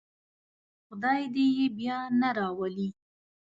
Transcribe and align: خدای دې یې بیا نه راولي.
خدای 0.85 1.21
دې 1.33 1.45
یې 1.57 1.67
بیا 1.77 1.97
نه 2.21 2.29
راولي. 2.37 2.89